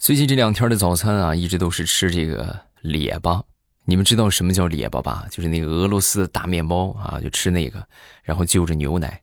[0.00, 3.42] 最近这两天的早餐啊，一直都是吃这个列巴。
[3.84, 5.26] 你们知道什么叫列巴吧？
[5.30, 7.86] 就是那个俄罗斯大面包啊，就吃那个，
[8.22, 9.20] 然后就着牛奶。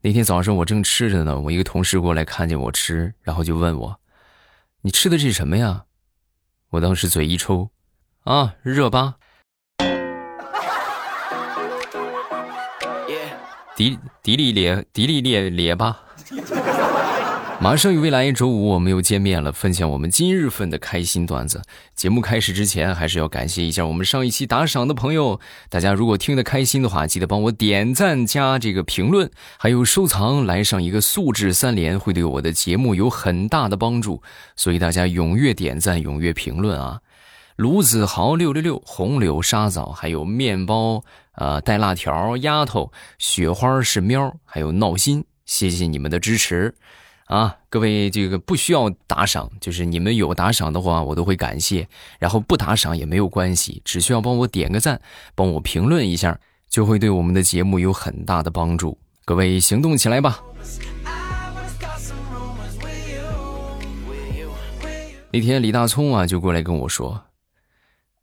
[0.00, 3.98] 那天早上我正吃着呢，我一个同事过来看见我吃，然后就问我
[4.82, 5.86] ：“你吃的是什么呀？”
[6.70, 7.70] 我当时嘴一抽，
[8.22, 9.16] 啊，热巴。
[13.74, 15.98] 迪迪丽列迪丽列列巴。
[17.62, 21.62] 马上与未来周五，我们又见面了，分享我们今日份的开心段子。
[21.94, 25.38] 节目开始之前，还是要感谢一下我们上一期打赏的朋友。
[25.68, 34.20] 大家如果听得开心的话，记得帮我点赞加这个评论，还有收藏，来上一个素质三连，会对我的节目有很大的帮助。
[34.56, 37.00] 所以大家踊跃点赞，踊跃评论啊！
[37.54, 46.74] 卢子豪六六六，红柳沙枣，还有面包啊，带辣条，丫头，雪花是喵，还有闹心，谢谢你们的支持。
[47.32, 51.86] 啊，各位，这个不需要打赏，就是你们有打赏的话，我都会感谢；
[52.18, 55.00] 然后不打赏也没有关系，只需要帮我点个赞，
[55.34, 58.98] 帮我评论一下，就会对我们的节目有很大的帮助。
[59.24, 60.42] 各位行动起来吧！
[65.30, 67.18] 那天李大聪啊就过来跟我说：“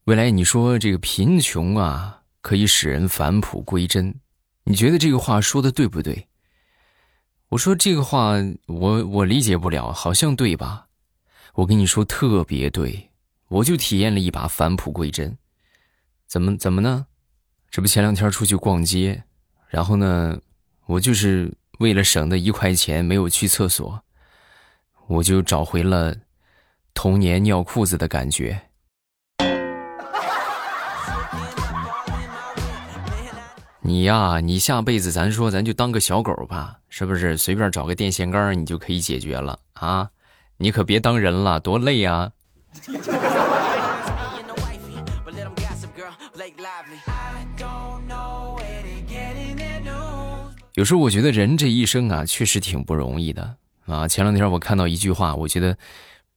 [0.05, 4.13] 未来，你说这个贫穷啊可以使人返璞归真，
[4.65, 6.27] 你觉得这个话说的对不对？”
[7.49, 8.33] 我说这个话，
[8.67, 10.87] 我我理解不了，好像对吧？
[11.55, 13.09] 我跟你说特别对，
[13.47, 15.35] 我就体验了一把返璞归真。
[16.27, 17.07] 怎么怎么呢？
[17.71, 19.23] 这不前两天出去逛街，
[19.67, 20.39] 然后呢，
[20.85, 24.03] 我就是为了省那一块钱没有去厕所，
[25.07, 26.15] 我就找回了
[26.93, 28.68] 童年尿裤子的感觉。
[33.89, 37.35] 你呀，你下辈子咱说咱就当个小狗吧，是不是？
[37.35, 40.11] 随便找个电线杆，你就可以解决了啊！
[40.57, 42.31] 你可别当人了，多累啊！
[50.75, 53.55] 有时候我觉得人这一生啊，确实挺不容易的
[53.87, 54.07] 啊。
[54.07, 55.75] 前两天我看到一句话，我觉得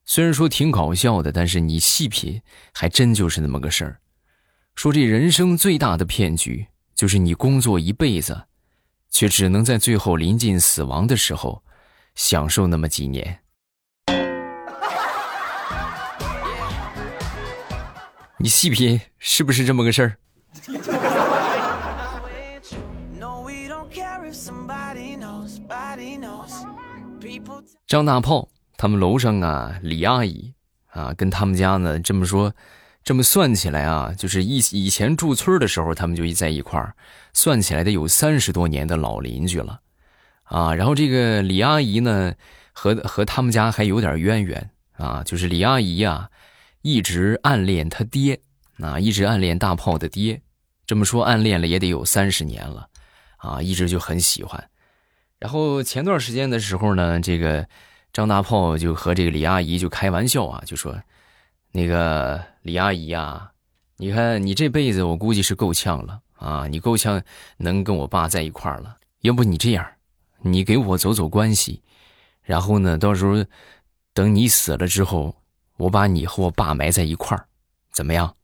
[0.07, 2.41] 虽然说挺搞笑的，但是你细品，
[2.73, 3.99] 还真就是那么个事儿。
[4.75, 6.69] 说这人生最大的骗局。
[6.95, 8.45] 就是你工作一辈子，
[9.11, 11.63] 却只能在最后临近死亡的时候，
[12.15, 13.41] 享受那么几年。
[18.39, 20.17] 你细品，是不是这么个事儿？
[27.87, 30.53] 张大炮他们楼上啊，李阿姨
[30.89, 32.53] 啊，跟他们家呢这么说。
[33.05, 36.95] 这么算起来啊，就是以以前住村的时候，他们就一在一块儿，
[37.33, 39.81] 算起来得有三十多年的老邻居了，
[40.45, 42.35] 啊，然后这个李阿姨呢，
[42.73, 46.31] 和和他们家还有点渊源啊，就是李阿姨呀，
[46.83, 48.41] 一直暗恋他爹，
[48.79, 50.41] 啊，一直暗恋大炮的爹，
[50.87, 52.89] 这么说暗恋了也得有三十年了，
[53.39, 54.69] 啊，一直就很喜欢，
[55.41, 57.67] 然后前段时间的时候呢，这个
[58.13, 60.97] 张大炮就和这个李阿姨就开玩笑啊，就说。
[61.75, 63.53] 那个李阿姨呀，
[63.97, 66.67] 你看你这辈子我估计是够呛了啊！
[66.69, 67.23] 你够呛
[67.57, 68.97] 能跟我爸在一块儿了。
[69.21, 69.85] 要不你这样，
[70.41, 71.83] 你给我走走关系，
[72.43, 73.45] 然后呢，到时候
[74.15, 75.37] 等你死了之后，
[75.77, 77.47] 我把你和我爸埋在一块儿，
[77.93, 78.37] 怎么样？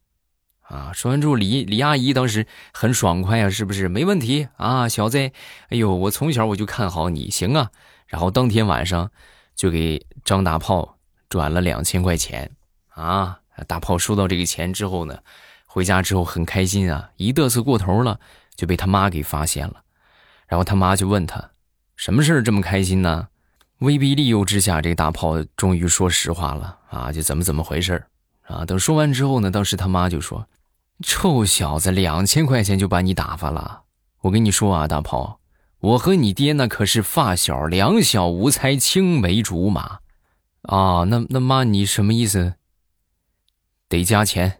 [0.61, 0.91] 啊！
[0.93, 3.87] 说完之后，李李阿姨当时很爽快呀，是不是？
[3.87, 5.17] 没问题啊，小子！
[5.17, 5.31] 哎
[5.77, 7.71] 呦，我从小我就看好你，行啊！
[8.05, 9.09] 然后当天晚上
[9.55, 10.97] 就给张大炮
[11.29, 12.51] 转了两千块钱。
[12.89, 13.38] 啊！
[13.67, 15.19] 大炮收到这个钱之后呢，
[15.65, 18.19] 回家之后很开心啊，一嘚瑟过头了，
[18.55, 19.83] 就被他妈给发现了。
[20.47, 21.51] 然后他妈就问他，
[21.95, 23.27] 什么事儿这么开心呢？
[23.79, 28.03] 威逼利诱之下，这个大炮终于说实话了啊，就怎么怎么回事
[28.47, 28.65] 啊？
[28.65, 30.47] 等说完之后呢，当时他妈就说
[31.01, 33.83] ：“臭小子，两千块钱就把你打发了？
[34.21, 35.39] 我跟你说啊，大炮，
[35.79, 39.99] 我和你爹那可是发小，两小无猜，青梅竹马
[40.63, 41.05] 啊。
[41.05, 42.55] 那那妈，你什么意思？”
[43.89, 44.59] 得加钱，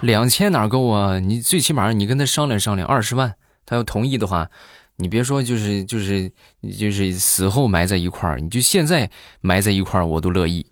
[0.00, 1.18] 两千哪够啊？
[1.18, 3.34] 你最起码你跟他商量商量，二十万，
[3.66, 4.48] 他要同意的话，
[4.96, 6.32] 你别说就是就是
[6.78, 9.10] 就是死后埋在一块儿，你就现在
[9.42, 10.66] 埋在一块儿，我都乐意。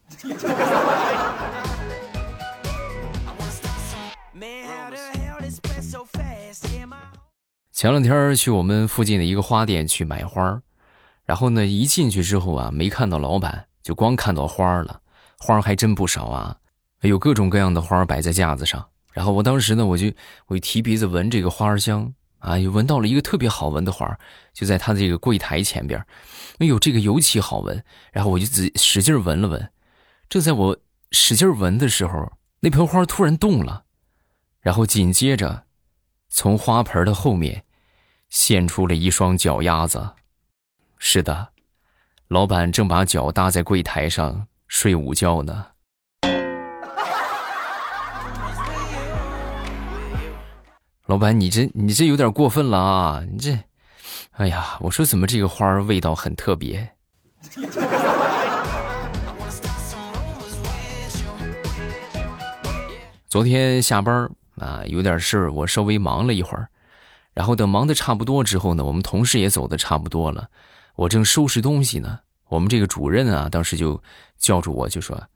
[7.73, 10.63] 前两天去我们附近的一个花店去买花儿
[11.27, 15.03] 然后呢，一进去之后啊，没看到老板，就光看到花了。
[15.39, 16.57] 花还真不少啊，
[17.03, 18.89] 有各种各样的花摆在架子上。
[19.13, 20.11] 然后我当时呢，我就
[20.47, 24.19] 我就提鼻子闻这个花香啊，又闻到了一个特别好闻的花，
[24.55, 25.99] 就在他这个柜台前边。
[26.59, 27.85] 哎呦，这个尤其好闻。
[28.13, 29.71] 然后我就仔使劲闻了闻。
[30.29, 30.79] 正在我
[31.11, 33.85] 使劲闻的时候，那盆花突然动了，
[34.61, 35.65] 然后紧接着，
[36.29, 37.65] 从花盆的后面
[38.29, 40.13] 现出了一双脚丫子。
[41.09, 41.51] 是的，
[42.27, 45.67] 老板正把脚搭在柜台上睡午觉呢。
[51.07, 53.23] 老板，你这你这有点过分了啊！
[53.31, 53.57] 你这，
[54.33, 56.91] 哎呀，我说怎么这个花味道很特别？
[63.29, 66.67] 昨天下班啊，有点事我稍微忙了一会儿，
[67.33, 70.49] 然后等忙的差不多之后呢，我们同事也走的差不多了，
[70.97, 74.03] 我正收拾东西呢，我们这个主任啊，当时就
[74.37, 75.29] 叫住我，就说：“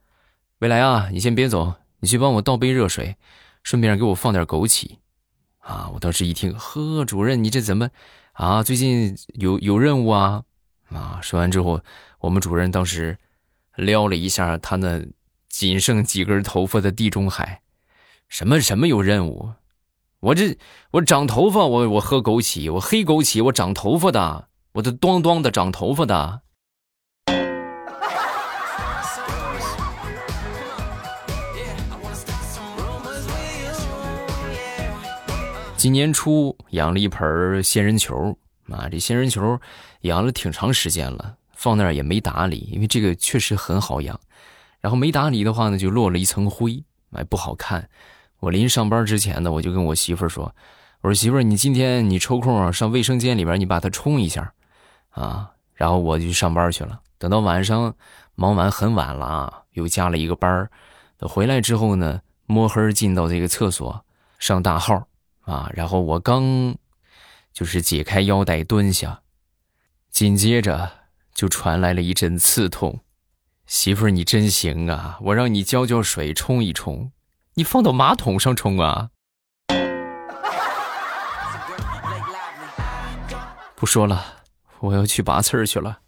[0.60, 3.16] 未来啊，你先别走，你去帮我倒杯热水，
[3.62, 4.96] 顺便给我放点枸杞。”
[5.60, 5.90] 啊！
[5.92, 7.90] 我当时一听，呵，主任，你这怎么
[8.32, 8.62] 啊？
[8.62, 10.42] 最近有有任务啊？
[10.88, 11.20] 啊！
[11.22, 11.80] 说完之后，
[12.18, 13.18] 我们主任当时
[13.76, 15.04] 撩了一下他那
[15.48, 17.60] 仅剩几根头发的地中海，
[18.28, 19.52] 什么什么有任务？
[20.20, 20.56] 我这
[20.92, 26.42] 我长头发，我我喝枸杞，我黑枸杞，我长头发的，我都咣咣的长头发的。
[35.76, 38.36] 今年初养了一盆仙人球
[38.70, 39.58] 啊，这仙人球
[40.02, 44.20] 养了挺长时间了，放那儿也没打理，因为这个确实很好养。
[44.80, 47.88] 然后没打理的话呢，就落了一层灰，哎，不好看。
[48.38, 50.54] 我临上班之前呢，我就跟我媳妇说
[51.02, 54.52] ：“我说媳妇，你今天你抽空上卫生间里边，你把它冲一下，
[55.10, 57.00] 啊。”然后我就上班去了。
[57.18, 57.94] 等到晚上
[58.34, 60.70] 忙完很晚了啊，又加了一个班儿。
[61.16, 64.04] 等回来之后呢，摸黑进到这个厕所
[64.38, 65.06] 上大号。
[65.46, 65.68] 啊！
[65.74, 66.76] 然后我刚，
[67.52, 69.22] 就是解开腰带蹲下，
[70.10, 70.88] 紧接着
[71.34, 73.00] 就传来了一阵刺痛。
[73.66, 75.18] 媳妇儿，你真行啊！
[75.22, 77.10] 我让你浇浇水冲一冲，
[77.54, 79.10] 你放到马桶上冲啊！
[83.74, 84.39] 不说了，
[84.80, 85.98] 我要去拔刺儿去了。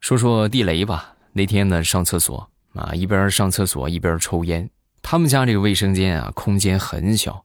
[0.00, 1.14] 说说地雷吧。
[1.32, 4.68] 那天呢，上厕所啊，一边上厕所一边抽烟。
[5.02, 7.44] 他们家这个卫生间啊，空间很小，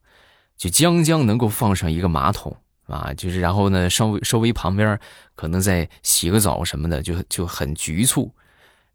[0.56, 2.56] 就将将能够放上一个马桶
[2.88, 5.00] 啊，就是然后呢，稍微稍微旁边
[5.36, 8.32] 可能再洗个澡什么的，就就很局促。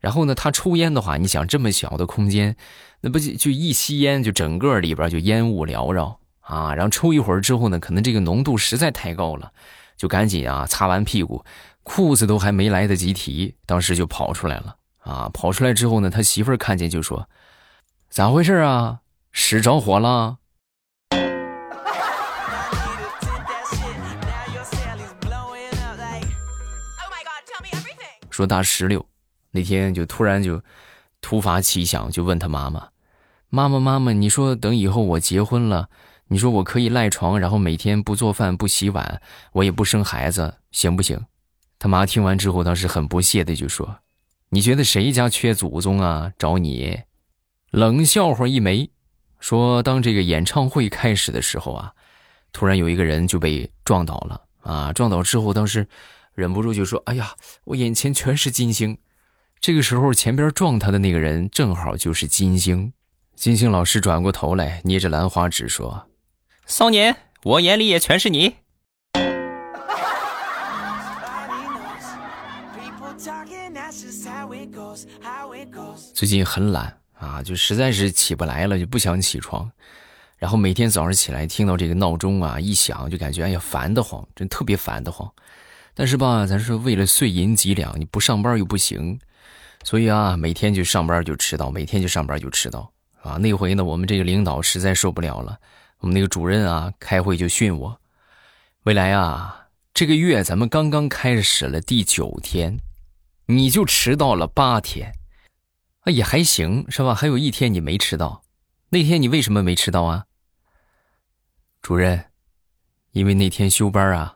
[0.05, 2.55] 然后呢，他抽烟的话，你想这么小的空间，
[3.01, 6.75] 那不就就一吸烟就整个里边就烟雾缭绕啊。
[6.75, 9.51] 然后抽一会儿之后呢，可能这个浓度实在太高了，
[9.97, 11.43] 就赶紧啊擦完屁股，
[11.83, 14.77] 裤子都还没来得及提，当时就跑出来了。
[14.99, 17.27] 啊，跑出来之后呢，他媳妇儿看见就说
[18.13, 19.01] ：“咋回事啊？
[19.33, 20.37] 屎着火了？”
[28.29, 29.07] 说大石榴
[29.55, 30.61] 那天就突然就
[31.21, 32.89] 突发奇想，就问他妈妈
[33.49, 35.89] ：“妈妈，妈妈，你说等以后我结婚了，
[36.27, 39.23] 你说我可以赖床，然后每天不做饭不洗碗，
[39.53, 41.25] 我也不生孩子，行不行？”
[41.79, 43.97] 他妈听完之后，当时很不屑的就说。
[44.49, 46.33] 你觉得谁家缺祖宗啊？
[46.37, 46.99] 找你，
[47.71, 48.91] 冷笑话一枚。
[49.39, 51.93] 说当这个演唱会开始的时候啊，
[52.53, 54.93] 突然有一个人就被撞倒了啊！
[54.93, 55.87] 撞倒之后，当时
[56.35, 57.33] 忍不住就说：“哎呀，
[57.65, 58.99] 我眼前全是金星。”
[59.65, 62.93] 这个时候，前边撞他的那个人正好就是金星。
[63.35, 66.07] 金星老师转过头来，捏着兰花指说
[66.69, 68.57] ：“骚年，我眼里也全是你。
[76.13, 79.73] ”最近很懒啊，就实在是起不来了，就不想起床。
[80.37, 85.33] 然后每天早上起来听到这个闹钟啊一响，就感觉哎呀烦得慌，真特别烦得慌。
[85.95, 89.19] 但是吧，咱说为了碎银几两，你不上班又不行，
[89.85, 93.37] 所以啊，每天就上班就迟到，每天就上班就迟到啊。
[93.37, 95.59] 那回呢，我们这个领导实在受不了了，
[95.99, 98.01] 我们那个主任啊开会就训我：
[98.85, 102.81] 未来啊，这个月咱们刚刚开始了第九天，
[103.47, 105.13] 你就迟到了八天。
[106.01, 107.15] 啊，也还行，是吧？
[107.15, 108.43] 还有一天你没迟到，
[108.89, 110.25] 那天你为什么没迟到啊？
[111.83, 112.25] 主任，
[113.13, 114.34] 因为那天休班啊。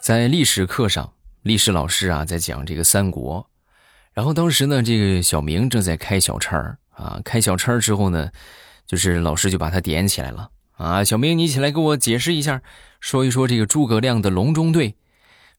[0.00, 3.46] 在历史课上，历史老师啊在讲这个三国，
[4.14, 8.30] 然后当时呢，这个小明正在开小差儿啊，开小差儿之后呢，
[8.86, 10.50] 就是老师就把他点起来了。
[10.72, 12.62] 啊，小明，你起来给我解释一下，
[12.98, 14.94] 说一说这个诸葛亮的隆中对。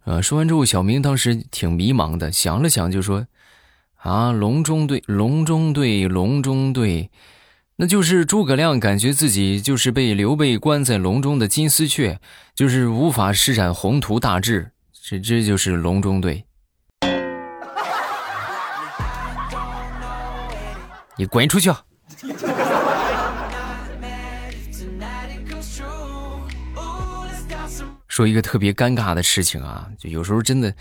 [0.06, 3.28] 呃，说完之后，小明当时挺迷茫的，想了想就说
[4.02, 7.12] ：“啊，隆中对，隆中对，隆中对，
[7.82, 12.20] 那就是诸葛亮感觉自己就是被刘备关在笼中的金丝雀，
[12.54, 14.70] 就是无法施展宏图大志，
[15.04, 16.46] 这这就是笼中对。
[21.18, 21.72] ”你滚出去！
[28.08, 30.72] 说一个特别尴尬的事情啊，就有时候真的，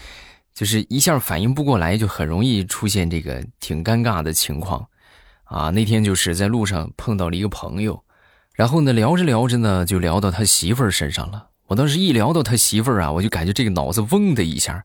[0.52, 4.86] 就是一下反应不过来，就很容易出现这个挺尴尬的情况，
[5.50, 8.04] 啊，那天就是在路上碰到了一个朋友，
[8.54, 11.48] 然后呢聊着聊着呢，就聊到他媳妇儿身上了。
[11.66, 14.84] 我当时一聊到他媳妇儿啊，我就感觉这个脑子嗡的一下，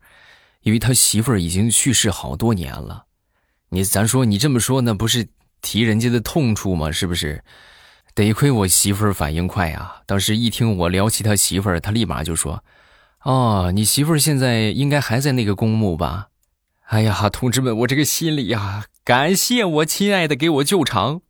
[0.61, 3.05] 因为他媳妇儿已经去世好多年了。
[3.69, 5.27] 你咱说你这么说，那不是
[5.61, 6.91] 提人家的痛处吗？
[6.91, 7.43] 是不是？
[8.15, 10.01] 得亏我媳妇儿反应快啊！
[10.05, 12.63] 当时一听我聊起他媳妇儿，他立马就说
[13.23, 16.29] ：“哦，你媳妇儿现在应该还在那个公墓吧？”
[16.87, 21.21] 哎呀，同志们，我这个心里呀，感谢我亲爱的给我救场。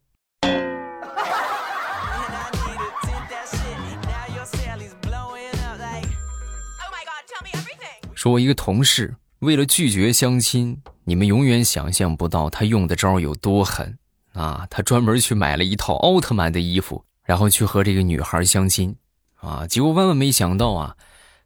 [8.14, 13.98] 说，我一个同事为了拒绝相亲，你们永远想象不到他用的招有多狠。
[14.32, 18.96] 啊，他专门去买了一套奥特曼的衣服，然后去和这个女孩相亲，
[19.42, 20.96] 啊，结果万万没想到啊，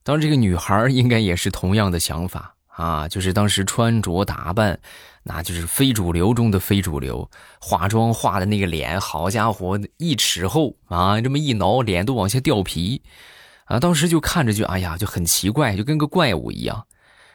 [0.03, 4.79] 当这个女孩应该也是同样的想法啊，就是当时穿着打扮，
[5.31, 7.29] 那就是非主流中的非主流，
[7.61, 13.03] 化妆化的那个脸，好家伙，一尺厚啊，这么一挠，脸都往下掉皮，
[13.65, 16.87] 啊，当时就看着就哎呀，就很奇怪，就跟个怪物一样。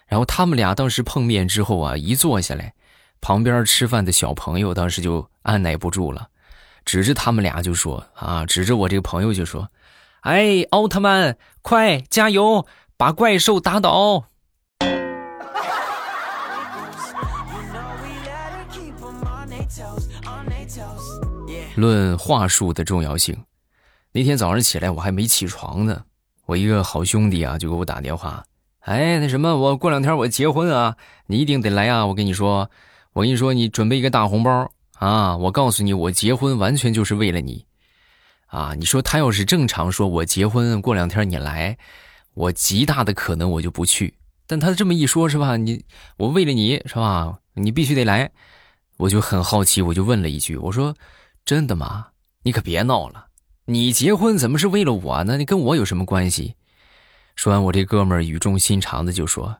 [0.08, 2.74] 然后他们俩当时碰面之后啊，一坐下来。
[3.20, 6.26] 旁边吃饭的小朋友当时就按耐不住了，
[6.84, 9.70] 指着他们俩就说：“啊，指着我这个朋友就说，
[10.22, 14.24] 哎，奥特曼，快加油，把怪兽打倒！”
[21.74, 23.36] 论话术的重要性，
[24.12, 26.04] 那天早上起来我还没起床呢，
[26.46, 28.44] 我一个好兄弟啊就给我打电话，
[28.80, 32.70] 哎，那什么，我过两天我结婚啊，你一定得来啊，我跟你说。
[33.14, 35.36] 我跟你说，你准备一个大红包啊！
[35.36, 37.64] 我告诉你，我结婚完全就是为了你，
[38.46, 38.74] 啊！
[38.76, 41.78] 你说他要是正常说，我结婚过两天你来，
[42.34, 44.14] 我极大的可能我就不去。
[44.48, 45.56] 但他这么一说，是吧？
[45.56, 45.84] 你
[46.16, 47.38] 我为了你是吧？
[47.54, 48.32] 你必须得来，
[48.96, 50.94] 我就很好奇，我就问了一句，我说
[51.44, 52.08] ：“真的吗？
[52.42, 53.26] 你可别闹了，
[53.66, 55.36] 你结婚怎么是为了我呢？
[55.36, 56.56] 你跟我有什么关系？”
[57.34, 59.58] 说完，我这哥们儿语重心长的就说。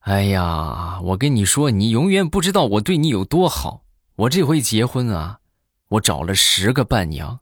[0.00, 3.82] 哎呀，我跟你说，你永远不知道我对你有多好。
[4.14, 5.40] 我这回结婚啊，
[5.88, 7.40] 我找了十个伴娘，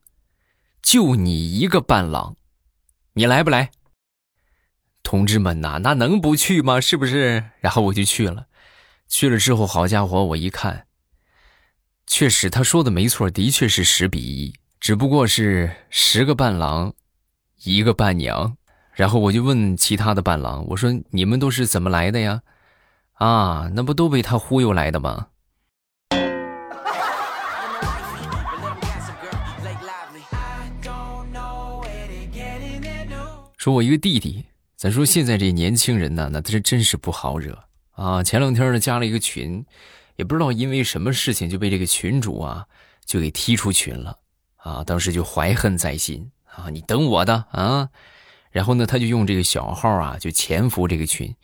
[0.82, 2.34] 就你一个伴郎，
[3.12, 3.70] 你来不来？
[5.02, 6.80] 同志们呐，那能不去吗？
[6.80, 7.44] 是不是？
[7.60, 8.46] 然后我就去了，
[9.08, 10.86] 去了之后，好家伙，我一看，
[12.06, 16.92] 确实他说的没错，的确是十比一，只不过是十个伴郎，
[17.64, 18.56] 一个伴娘。
[18.92, 22.42] 然后我就问其他的伴郎，我说你们都是怎么来的呀？
[23.14, 25.26] 啊，那不都被他忽悠来的吗？
[33.56, 34.44] 说，我一个弟弟，
[34.76, 37.58] 咱说现在这年轻人呢，那他是真是不好惹
[37.92, 38.22] 啊。
[38.22, 39.64] 前两天呢，加了一个群，
[40.16, 42.66] 也不知道因为什么事情就被这个群主啊
[43.04, 44.18] 就给踢出群了
[44.56, 44.84] 啊。
[44.84, 47.88] 当时就怀恨在心啊，你等我的啊。
[48.50, 51.34] 然后呢，他就用这个小号啊，就潜伏这个群。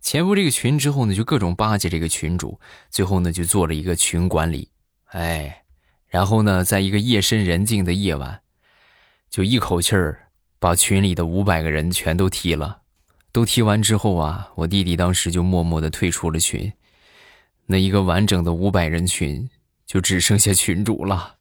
[0.00, 4.70] 潜伏这个群之后呢，就各种巴结这个群主，最后呢就做了一个群管理，
[5.06, 5.64] 哎，
[6.06, 8.40] 然后呢，在一个夜深人静的夜晚，
[9.28, 10.28] 就一口气儿
[10.60, 12.82] 把群里的五百个人全都踢了。
[13.32, 16.72] 都踢完之后啊，我弟弟当时就默默的退出了群，
[17.70, 19.46] 那一个完整的五百人群
[19.84, 21.34] 就只剩下群主了。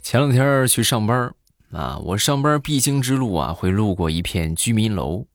[0.00, 1.34] 前两天去上班
[1.72, 5.26] 啊，我上班必经之路啊，会路过一片居民楼。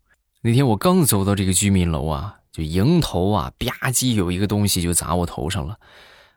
[0.41, 5.77] 那天我刚走到这个居民楼啊，就迎头啊吧唧有一个东西就砸我头上了。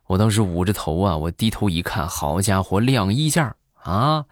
[0.08, 4.24] 我当时捂着头啊，我低头一看，好家伙，晾衣架啊！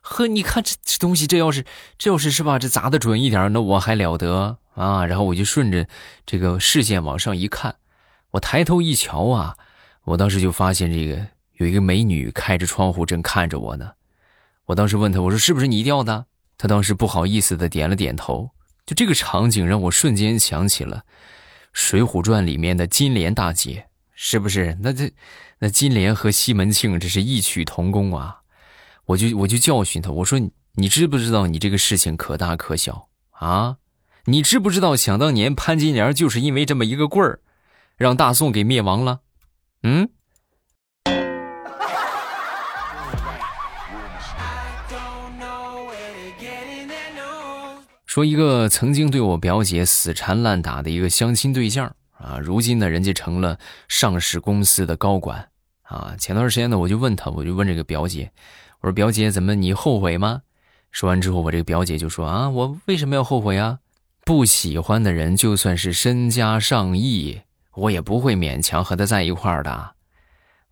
[0.00, 1.64] 呵，你看这这东西，这要是
[1.98, 5.04] 这要是是吧，这砸的准一点，那我还了得啊！
[5.06, 5.86] 然后我就顺着
[6.26, 7.76] 这个视线往上一看，
[8.32, 9.56] 我抬头一瞧啊，
[10.04, 11.26] 我当时就发现这个。
[11.56, 13.90] 有一个美女开着窗户正看着我呢，
[14.64, 16.24] 我当时问她，我说是不是你掉的？
[16.56, 18.48] 她当时不好意思的点了点头。
[18.86, 21.02] 就这个场景让我瞬间想起了
[21.74, 24.74] 水浒传》里面的金莲大姐，是不是？
[24.80, 25.12] 那这，
[25.58, 28.39] 那金莲和西门庆这是异曲同工啊！
[29.10, 33.78] 我就我就教训他，我说你你知不知道你这个事情可大可小啊？
[34.26, 37.40] 你知不知道想当年潘金莲就是因为这么一个棍儿，
[37.96, 39.20] 让大宋给灭亡了？
[39.82, 40.08] 嗯？
[48.06, 55.48] 说一个曾经对我表姐死缠烂打的一个相亲对象啊，如今呢，人家成了上市公司的高管
[55.82, 56.14] 啊。
[56.16, 58.32] 前段时间呢，我就问他，我就问这个表姐，
[58.80, 60.42] 我说表姐，怎么你后悔吗？
[60.90, 63.78] 说完之后，我这个表姐就说啊，我为什么要后悔啊？
[64.24, 67.40] 不喜欢的人，就算是身家上亿，
[67.74, 69.92] 我也不会勉强和他在一块儿的。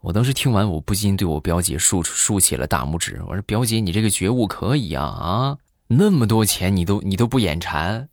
[0.01, 3.21] 我当时听完，我不禁对我表姐竖竖起了大拇指。
[3.27, 5.59] 我说表姐，你这个觉悟可以啊啊！
[5.89, 8.09] 那么多钱你都你都不眼馋，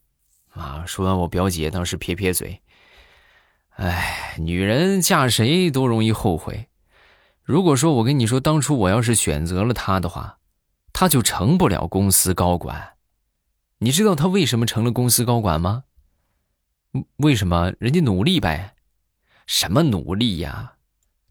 [0.50, 0.84] 啊！
[0.88, 2.62] 说完我表姐当时撇撇嘴，
[3.76, 6.68] 哎，女人嫁谁都容易后悔。
[7.46, 10.40] 如果说我跟你说当初我要是选择了他的话，
[10.92, 12.94] 他就成不了公司高管。
[13.78, 15.84] 你知道他为什么成了公司高管吗？
[17.18, 17.72] 为什么？
[17.78, 18.74] 人家努力呗。
[19.46, 20.74] 什么努力呀？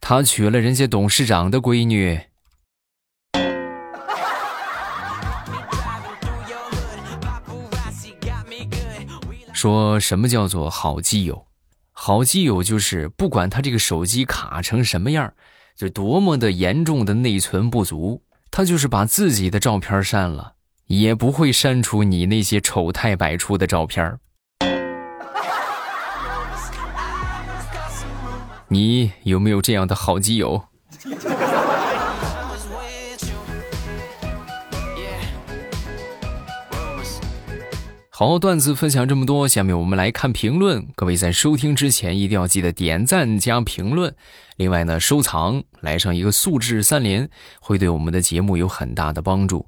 [0.01, 2.21] 他娶了人家董事长的闺女。
[9.53, 11.49] 说什么叫做好基友？
[11.91, 15.35] 好基友就是不管他这个手机卡成什么样，
[15.77, 20.55] 就多么的严重的内存不足，他就是把自己的照片删了，
[20.87, 24.19] 也不会删除你那些丑态百出的照片。
[28.69, 30.65] 你有没有这样的好基友？
[38.17, 40.87] 好，段子分享这么多，下面我们来看评论。
[40.95, 44.15] 各位在收听之前一定要记得点赞加评论，
[44.55, 47.29] 另外呢，收藏来上一个素质三连，
[47.61, 49.67] 会对我们的节目有很大的帮助。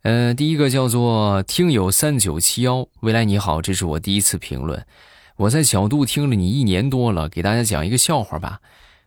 [0.00, 4.86] 呃，第一个叫做听友三九七幺，未来你好，这是我第一次评论。
[5.36, 8.60] 我在小度听了你一年多了，给大家讲一个笑话吧。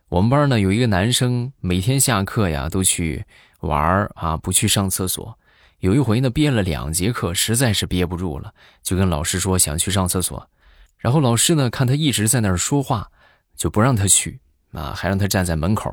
[0.08, 3.24] 我们班呢有一个男生，每天下课呀都去
[3.58, 5.36] 玩啊，不去上厕所。
[5.82, 10.48] 有一回呢，憋了两节课，实在是憋不住了，就跟老师说想去上厕所。
[10.96, 13.10] 然后老师呢，看他一直在那儿说话，
[13.56, 14.38] 就不让他去
[14.70, 15.92] 啊，还让他站在门口。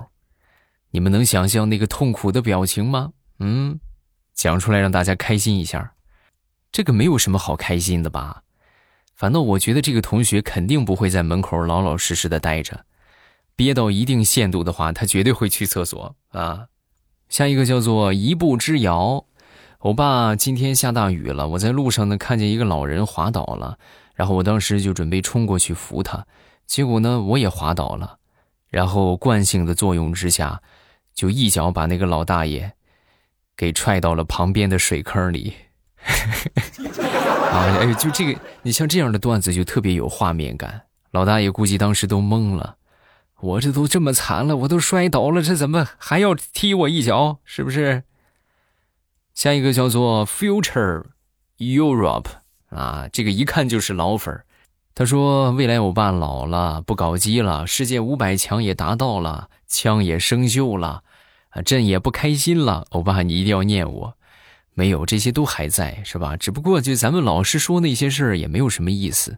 [0.92, 3.14] 你们能想象那个痛苦的表情吗？
[3.40, 3.80] 嗯，
[4.36, 5.96] 讲出来让大家开心一下。
[6.72, 8.44] 这个没有什么好开心的吧？
[9.16, 12.86] 反正我觉得这个同学肯定不会在门口老老实实的待着，
[13.56, 16.68] 憋到一定限度的话，他绝对会去厕所啊。
[17.28, 19.26] 下一个叫做一步之遥。
[19.82, 23.78] 我爸今天下大雨了，我在路上呢看见一个老人滑倒了，
[24.14, 26.26] 然后我当时就准备冲过去扶他，
[26.68, 28.18] 结果呢我也滑倒了，
[28.68, 30.62] 然后惯性的作用之下，
[31.14, 32.74] 就一脚把那个老大爷
[33.56, 35.54] 给踹到了旁边的水坑里。
[36.04, 40.82] 啊，哎，就这个，你像这样的段子就特别有画面感。
[41.12, 42.76] 老大爷估计当时都懵了，
[43.40, 47.40] 我这都这么惨了，我都摔倒了，这怎么还要踢我一脚？
[47.46, 48.04] 是不是？
[49.40, 51.06] 下一个叫做 Future
[51.60, 52.26] Europe
[52.72, 54.44] 啊，这个一看就是老粉儿。
[54.94, 61.04] 他说：“未来欧巴老了，不搞基了，世界五百强也达到了，枪也生锈了，
[61.52, 62.86] 啊，朕也不开心了。
[62.90, 64.18] 欧巴，你一定要念我。
[64.74, 66.36] 没有，这些都还在，是吧？
[66.36, 69.38] 只不过就咱们老是说那些事儿也没有什么意思，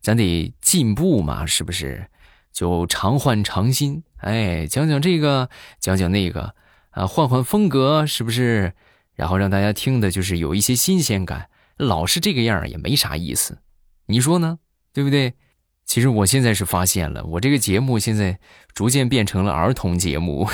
[0.00, 2.06] 咱得进步嘛，是不是？
[2.54, 6.54] 就常换常新，哎，讲讲这个，讲讲那个，
[6.92, 8.72] 啊，换换风格，是不是？”
[9.14, 13.58] 然后让大家听的就是有一些新鲜感，老是这个样也没啥意思，
[14.06, 14.58] 你说呢？
[14.92, 15.34] 对不对？
[15.84, 18.38] 其实我现在是发现了，我这个节目现在
[18.72, 20.48] 逐渐变成了儿童节目。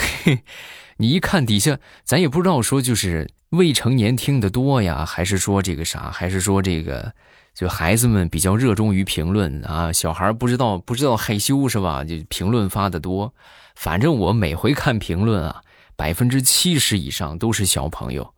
[0.96, 7.12] 你一看底下，咱也不知道说就是未成年听的多呀，还是说这个啥，还是说这个
[7.54, 12.02] 就孩子们比较热衷于评论啊，小孩不知道不知道害羞是吧？
[12.04, 13.32] 就评论发的多。
[13.76, 15.62] 反正我每回看评论啊，
[15.94, 18.34] 百分之七十以上都是小朋友。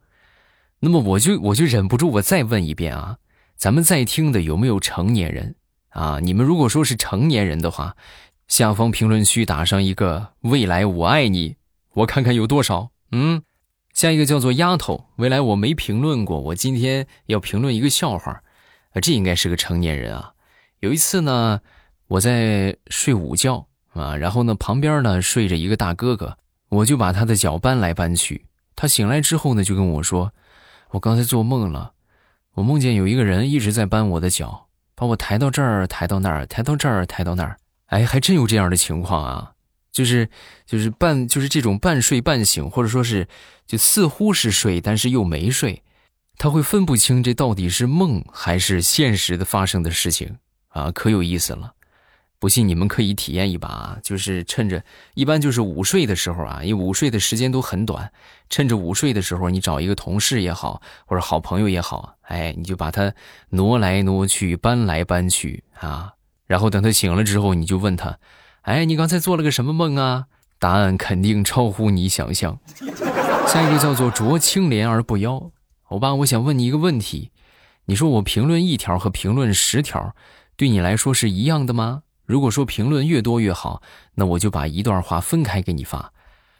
[0.83, 3.19] 那么我就我就忍不住，我再问一遍啊，
[3.55, 5.55] 咱们在听的有没有成年人
[5.90, 6.19] 啊？
[6.23, 7.95] 你们如果说是成年人的话，
[8.49, 11.57] 下方评论区打上一个“未来我爱你”，
[11.93, 12.90] 我看看有多少。
[13.12, 13.43] 嗯，
[13.93, 18.43] 下一个叫做丫头，未来我没评论过，我今天要评论一个笑话，
[19.03, 20.33] 这应该是个成年人啊。
[20.79, 21.61] 有一次呢，
[22.09, 26.38] 我在睡午觉啊，然后呢旁边呢睡着一个大哥哥，
[26.71, 30.33] 我就把他的脚搬来搬去，他醒来之后呢就跟我说。
[30.92, 31.92] 我刚才做梦了，
[32.55, 37.57] 我梦见有一个人一直在搬我的脚，把我抬到这儿，抬到那儿，抬到这儿，抬到那儿。
[37.87, 39.53] 哎，还真有这样的情况啊，
[39.92, 40.29] 就是
[40.66, 43.29] 就是半就是这种半睡半醒，或者说是
[43.66, 45.83] 就似乎是睡，但是又没睡，
[46.37, 51.74] 他会分不清这到底是梦还是现实的发生的事情啊，可有意思了。
[52.40, 58.11] 不信你们可以体验一把啊，就是趁着一般就是午睡的时候啊，因为午睡的时间都很短，
[58.48, 63.12] 趁着午睡的时候，你找一个同事也好，或者好朋友也好，哎，你就把他
[63.50, 66.14] 挪来挪去，搬来搬去啊，
[66.46, 68.18] 然后等他醒了之后，你就问他，
[68.62, 70.24] 哎，你刚才做了个什么梦啊？
[70.59, 72.59] 答案肯定超乎你想象。
[73.46, 75.50] 下一个叫做濯清涟而不妖，
[75.88, 77.33] 欧巴，我想问你一个问题，
[77.85, 80.14] 你说我评论一条和评论十条，
[80.57, 82.03] 对你来说是一样的吗？
[82.31, 83.83] 如果说评论越多越好，
[84.14, 86.12] 那我就把一段话分开给你发，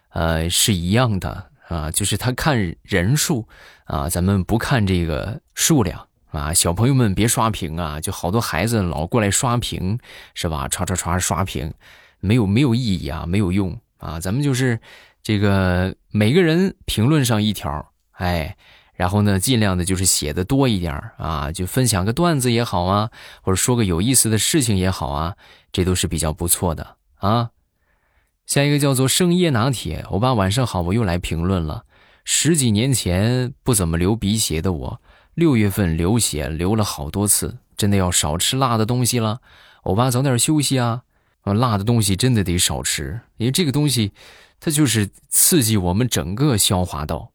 [0.09, 3.47] 呃，是一样的啊，就是他看人数
[3.85, 6.53] 啊，咱们不看这个数量啊。
[6.53, 9.97] 小朋友们别刷屏啊，就好多孩子老过来刷屏，
[10.35, 10.67] 是吧？
[10.69, 11.73] 刷刷刷刷屏，
[12.19, 14.19] 没有没有意义啊，没有用啊。
[14.19, 14.81] 咱们就是
[15.23, 18.57] 这个每个人评论上一条，哎。
[19.01, 23.11] 然后呢，尽量的就是写的多一点啊，就分享个段子也好啊，
[23.41, 25.37] 或者说个有意思的事情也好啊，
[25.73, 27.49] 这都是比较不错的啊。
[28.45, 31.87] 下一个叫做圣叶拿铁，欧巴晚上好，我又来评论了。
[32.27, 35.01] 十几年前不怎么流鼻血的我，
[35.33, 39.41] 六月份流血流了好多次，真的要少吃辣的东西了。
[39.85, 41.05] 欧巴早点休息啊，
[41.41, 44.13] 啊，辣的东西真的得少吃，因为这个东西
[44.61, 47.33] 它就是刺激我们整个消化道。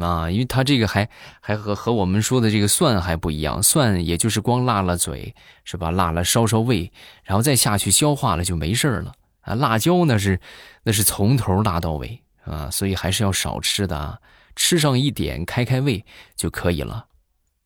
[0.00, 1.08] 啊，因为它这个还
[1.40, 5.90] 还和和我们说的这个蒜还不一样，蒜也就是光辣了嘴，是吧？
[5.90, 6.90] 辣了烧烧胃，
[7.22, 9.54] 然后再下去消化了就没事了啊。
[9.54, 10.40] 辣椒那是
[10.82, 14.18] 那是从头辣到尾啊，所以还是要少吃的啊，
[14.56, 16.04] 吃上一点开开胃
[16.36, 17.06] 就可以了。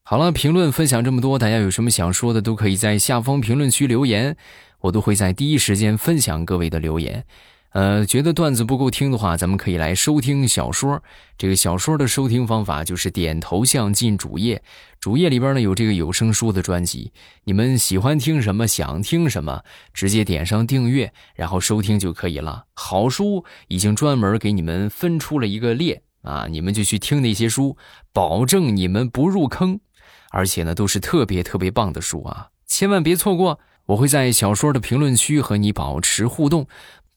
[0.02, 4.36] 好了，评论分享这么多，大家有什么想说的都可以在下方评论区留言，
[4.80, 7.26] 我都会在第一时间分享各位的留言。
[7.72, 11.02] 呃，觉得段子不够听的话，咱们可以来收听小说。
[11.36, 14.62] 这个小说的收听方法就是点头像进主页，
[14.98, 17.12] 主页里边呢有这个有声书的专辑。
[17.44, 22.64] 你们喜欢听什么，想听什么，直接点上订阅，然后收听就可以了。
[22.72, 27.76] 好书已经专门给你们分出了一个列啊，你们就去听那些书，
[28.14, 29.78] 保证你们不入坑，
[30.30, 33.60] 而且呢都是特别特别棒的书啊，千万别错过。
[33.88, 36.66] 我会在小说的评论区和你保持互动。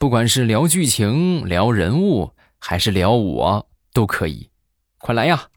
[0.02, 4.50] 不管是聊剧情、聊人物，还是聊我，都可以，
[4.98, 5.51] 快来呀！